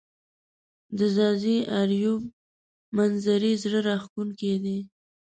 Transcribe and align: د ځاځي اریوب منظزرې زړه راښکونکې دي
د 0.97 0.99
ځاځي 1.15 1.57
اریوب 1.79 2.21
منظزرې 2.95 3.51
زړه 3.63 3.79
راښکونکې 3.87 4.53
دي 4.63 4.77